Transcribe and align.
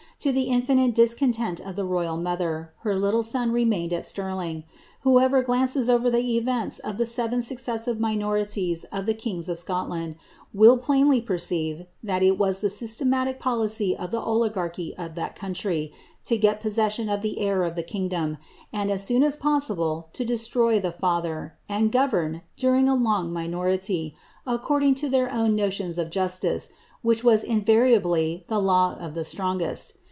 To 0.21 0.31
the 0.31 0.43
infinite 0.53 0.93
discontent 0.93 1.59
of 1.61 1.75
the 1.75 1.83
royal 1.83 2.15
mother, 2.15 2.73
her 2.81 2.95
little 2.95 3.23
son 3.23 3.51
remained 3.51 3.91
at 3.91 4.05
Stirling. 4.05 4.65
Whoever 4.99 5.43
giances 5.43 5.89
over 5.89 6.11
the 6.11 6.37
events 6.37 6.77
of 6.77 6.99
the 6.99 7.07
seven 7.07 7.41
successive 7.41 7.99
minorities 7.99 8.83
of 8.91 9.07
the 9.07 9.15
kings 9.15 9.49
of 9.49 9.57
Scodand, 9.57 10.13
will 10.53 10.77
plainly 10.77 11.21
perceive 11.21 11.87
that 12.03 12.21
it 12.21 12.37
was 12.37 12.61
the 12.61 12.69
systematic 12.69 13.39
policy 13.39 13.97
of 13.97 14.11
the 14.11 14.19
oligarchy 14.21 14.93
of 14.95 15.15
that 15.15 15.35
country 15.35 15.91
to 16.25 16.37
get 16.37 16.61
possession 16.61 17.09
of 17.09 17.23
the 17.23 17.39
heir 17.39 17.63
of 17.63 17.73
the 17.73 17.81
kingdom, 17.81 18.37
and, 18.71 18.91
as 18.91 19.03
soon 19.03 19.23
as 19.23 19.35
possible, 19.35 20.09
to 20.13 20.23
destroy 20.23 20.79
the 20.79 20.91
father/ 20.91 21.57
and 21.67 21.91
govern, 21.91 22.43
during 22.55 22.87
a 22.87 22.93
long 22.93 23.33
minority, 23.33 24.15
according 24.45 24.93
to 24.93 25.09
their 25.09 25.33
own 25.33 25.55
notions 25.55 25.97
of 25.97 26.11
justice, 26.11 26.69
which 27.01 27.23
was 27.23 27.43
in 27.43 27.61
* 27.61 27.65
variably 27.65 28.43
the 28.49 28.59
law 28.59 28.95
of 28.99 29.15
the 29.15 29.25
strongest. 29.25 29.93